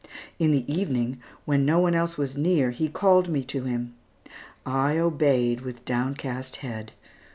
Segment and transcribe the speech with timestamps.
[0.39, 3.93] In the evening, when no one else was near, he called me to him.
[4.65, 6.91] I obeyed with downcast head.